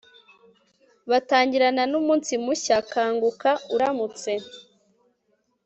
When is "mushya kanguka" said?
2.45-3.49